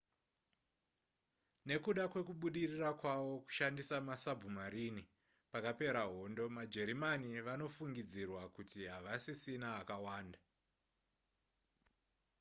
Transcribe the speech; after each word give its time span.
nekuda 1.67 2.03
kwekubudirira 2.11 2.89
kwavo 2.99 3.33
kushandisa 3.45 3.95
masabhumarini 4.07 5.03
pakapera 5.51 6.01
hondo 6.11 6.43
majerimani 6.57 7.29
vanofungidzirwa 7.47 8.43
kuti 8.55 8.79
havasisina 8.91 9.67
akawanda 9.81 10.39